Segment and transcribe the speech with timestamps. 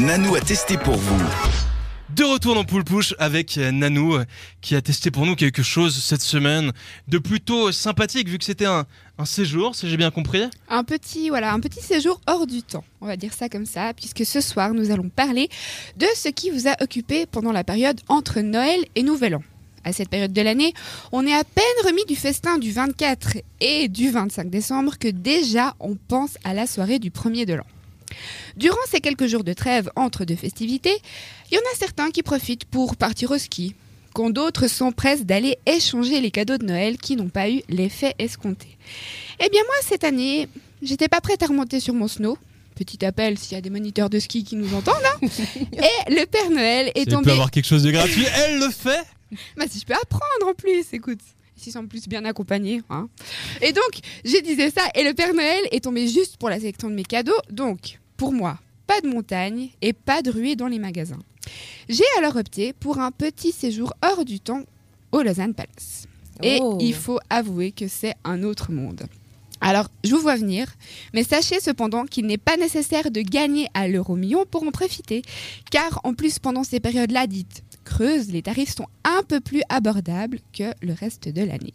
[0.00, 1.20] Nanou a testé pour vous.
[2.14, 4.24] De retour dans Poule Push avec euh, Nanou euh,
[4.60, 6.70] qui a testé pour nous quelque chose cette semaine
[7.08, 8.86] de plutôt sympathique vu que c'était un,
[9.18, 10.44] un séjour, si j'ai bien compris.
[10.68, 13.92] Un petit, voilà, un petit séjour hors du temps, on va dire ça comme ça,
[13.92, 15.48] puisque ce soir nous allons parler
[15.96, 19.42] de ce qui vous a occupé pendant la période entre Noël et Nouvel An.
[19.82, 20.74] À cette période de l'année,
[21.10, 25.74] on est à peine remis du festin du 24 et du 25 décembre que déjà
[25.80, 27.66] on pense à la soirée du premier de l'an.
[28.56, 30.96] Durant ces quelques jours de trêve entre deux festivités,
[31.50, 33.74] il y en a certains qui profitent pour partir au ski,
[34.14, 38.14] quand d'autres sont prêts d'aller échanger les cadeaux de Noël qui n'ont pas eu l'effet
[38.18, 38.76] escompté.
[39.38, 40.48] Eh bien moi, cette année,
[40.82, 42.36] j'étais pas prête à remonter sur mon snow.
[42.74, 44.94] Petit appel s'il y a des moniteurs de ski qui nous entendent.
[45.04, 45.26] hein.
[45.72, 47.30] Et le Père Noël est Si elle peut tombé...
[47.32, 49.04] avoir quelque chose de gratuit, elle le fait
[49.56, 51.18] Bah si je peux apprendre en plus, écoute.
[51.58, 52.82] S'ils sont plus bien accompagnés.
[52.88, 53.08] Hein.
[53.60, 56.88] Et donc, je disais ça, et le Père Noël est tombé juste pour la sélection
[56.88, 57.32] de mes cadeaux.
[57.50, 61.18] Donc, pour moi, pas de montagne et pas de ruée dans les magasins.
[61.88, 64.62] J'ai alors opté pour un petit séjour hors du temps
[65.12, 66.06] au Lausanne Palace.
[66.42, 66.78] Et Oh.
[66.80, 69.06] il faut avouer que c'est un autre monde.
[69.60, 70.72] Alors, je vous vois venir,
[71.12, 75.22] mais sachez cependant qu'il n'est pas nécessaire de gagner à l'euro million pour en profiter,
[75.72, 80.38] car en plus, pendant ces périodes-là dites creuses, les tarifs sont un peu plus abordables
[80.52, 81.74] que le reste de l'année.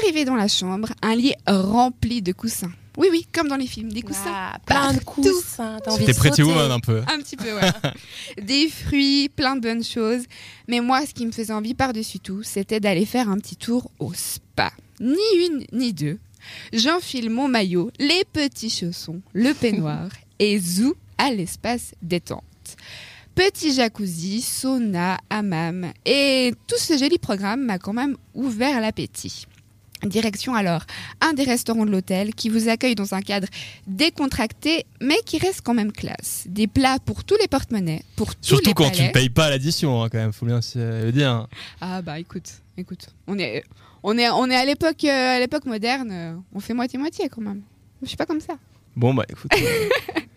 [0.00, 2.72] Arrivé dans la chambre, un lit rempli de coussins.
[2.96, 4.24] Oui, oui, comme dans les films, des coussins.
[4.26, 5.78] Ah, plein de coussins.
[5.84, 6.42] t'as envie C'était Pretty.
[6.42, 6.98] Woman un peu.
[7.06, 7.70] Un petit peu, ouais.
[8.42, 10.24] Des fruits, plein de bonnes choses.
[10.66, 13.88] Mais moi, ce qui me faisait envie par-dessus tout, c'était d'aller faire un petit tour
[14.00, 14.72] au spa.
[14.98, 15.14] Ni
[15.46, 16.18] une, ni deux.
[16.72, 20.08] J'enfile mon maillot, les petits chaussons, le peignoir
[20.40, 22.42] et zou à l'espace détente.
[23.38, 29.46] Petit jacuzzi, sauna, hammam et tout ce joli programme m'a quand même ouvert l'appétit.
[30.02, 30.82] Direction alors
[31.20, 33.46] un des restaurants de l'hôtel qui vous accueille dans un cadre
[33.86, 36.46] décontracté mais qui reste quand même classe.
[36.48, 39.48] Des plats pour tous les porte-monnaies, pour tous Surtout les quand tu ne payes pas
[39.50, 41.46] l'addition, hein, quand même, faut bien se le dire.
[41.80, 43.62] Ah bah écoute, écoute, on est
[44.02, 47.28] on est on est à l'époque euh, à l'époque moderne, euh, on fait moitié moitié
[47.28, 47.62] quand même.
[48.02, 48.54] Je suis pas comme ça.
[48.96, 49.52] Bon, bah écoute.
[49.54, 49.88] euh,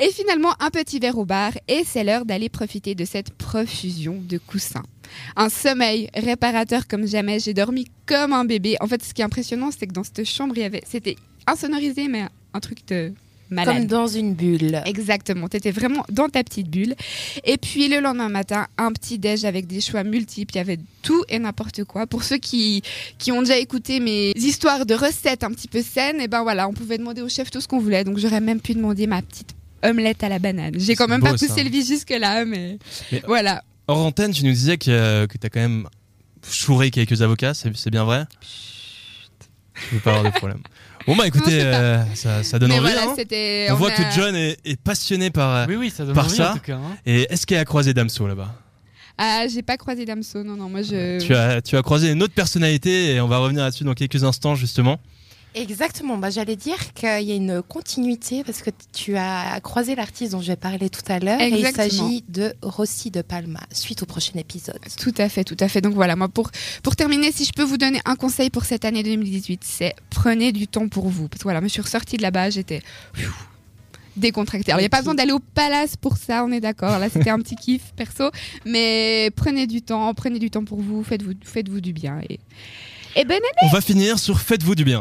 [0.00, 4.20] Et finalement, un petit verre au bar, et c'est l'heure d'aller profiter de cette profusion
[4.20, 4.82] de coussins.
[5.36, 8.76] Un sommeil réparateur comme jamais, j'ai dormi comme un bébé.
[8.80, 11.16] En fait, ce qui est impressionnant, c'est que dans cette chambre, il y avait, c'était
[11.46, 13.12] insonorisé, mais un truc de
[13.50, 13.76] malade.
[13.76, 14.82] Comme dans une bulle.
[14.86, 16.94] Exactement, tu étais vraiment dans ta petite bulle.
[17.44, 20.78] Et puis le lendemain matin, un petit déj avec des choix multiples, il y avait
[21.02, 22.06] tout et n'importe quoi.
[22.06, 22.82] Pour ceux qui,
[23.18, 26.68] qui ont déjà écouté mes histoires de recettes un petit peu saines, et ben voilà,
[26.68, 28.04] on pouvait demander au chef tout ce qu'on voulait.
[28.04, 29.54] Donc j'aurais même pu demander ma petite
[29.84, 30.74] omelette à la banane.
[30.78, 31.62] J'ai quand même beau, pas poussé ça.
[31.62, 32.78] le vis jusque là, mais,
[33.10, 33.62] Mais- voilà.
[33.88, 35.86] Hors antenne, tu nous disais que, que tu as quand même
[36.50, 38.24] chouré quelques avocats, c'est bien vrai
[39.90, 40.60] Je veux pas avoir de problème.
[41.06, 42.92] Bon, bah écoutez, euh, ça, ça donne mais envie.
[42.92, 43.68] voilà, hein.
[43.70, 45.54] On voit a- que John est, est passionné par.
[45.56, 46.76] euh, Oui, oui, ça donne Par envie ça, en tout cas.
[46.76, 46.96] hein.
[47.06, 48.54] Et est-ce qu'il a croisé Damso là-bas?
[49.18, 51.18] Ah, j'ai pas croisé Damso, non, non, moi je.
[51.24, 54.22] tu, as, tu as croisé une autre personnalité et on va revenir là-dessus dans quelques
[54.24, 55.00] instants justement.
[55.54, 56.16] Exactement.
[56.18, 60.40] Bah, J'allais dire qu'il y a une continuité parce que tu as croisé l'artiste dont
[60.40, 61.40] j'ai parlé tout à l'heure.
[61.40, 64.78] Et il s'agit de Rossi de Palma, suite au prochain épisode.
[64.98, 65.80] Tout à fait, tout à fait.
[65.80, 66.50] Donc voilà, moi pour,
[66.82, 70.52] pour terminer, si je peux vous donner un conseil pour cette année 2018, c'est prenez
[70.52, 71.28] du temps pour vous.
[71.28, 73.32] Parce que voilà, moi je suis ressortie de là-bas, j'étais pfiou,
[74.16, 74.72] décontractée.
[74.72, 76.98] Alors il n'y a pas besoin d'aller au palace pour ça, on est d'accord.
[76.98, 78.30] Là c'était un petit kiff perso.
[78.64, 82.20] Mais prenez du temps, prenez du temps pour vous, faites-vous faites -vous du bien.
[82.28, 82.38] Et,
[83.16, 85.00] et bonne année On va finir sur Faites-vous du bien.